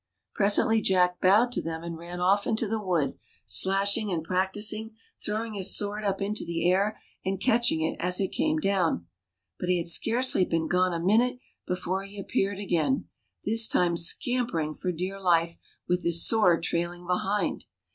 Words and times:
Presently 0.33 0.81
Jack 0.81 1.21
bowed 1.21 1.51
to 1.51 1.61
them 1.61 1.83
and 1.83 1.95
ran 1.95 2.19
off 2.19 2.47
into 2.47 2.67
the 2.67 2.83
wood, 2.83 3.19
slashing 3.45 4.11
and 4.11 4.23
prancing, 4.23 4.95
throwing 5.23 5.53
his 5.53 5.77
sword 5.77 6.03
up 6.03 6.23
into 6.23 6.43
the 6.43 6.67
air 6.67 6.99
and 7.23 7.39
catching 7.39 7.81
it 7.81 7.97
as 7.99 8.19
it 8.19 8.29
came 8.31 8.57
down. 8.57 9.05
But 9.59 9.69
he 9.69 9.77
had 9.77 9.85
scarcely 9.85 10.43
been 10.43 10.67
gone 10.67 10.91
a 10.91 10.99
minute 10.99 11.37
before 11.67 12.03
he 12.03 12.17
appeared 12.19 12.57
again, 12.57 13.09
this 13.45 13.67
time 13.67 13.95
scampering 13.95 14.73
for 14.73 14.91
dear 14.91 15.19
life, 15.19 15.59
with 15.87 16.03
his 16.03 16.27
sword 16.27 16.63
trail 16.63 16.91
ing 16.93 17.05
behind. 17.05 17.65